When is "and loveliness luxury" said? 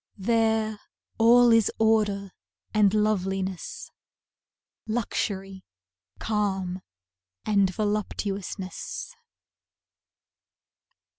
2.73-5.63